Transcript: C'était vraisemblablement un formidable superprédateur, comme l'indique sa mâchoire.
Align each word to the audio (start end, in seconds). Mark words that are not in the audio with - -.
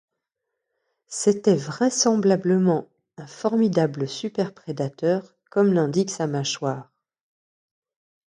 C'était 1.09 1.53
vraisemblablement 1.53 2.89
un 3.17 3.27
formidable 3.27 4.07
superprédateur, 4.07 5.35
comme 5.51 5.73
l'indique 5.73 6.09
sa 6.09 6.25
mâchoire. 6.25 6.91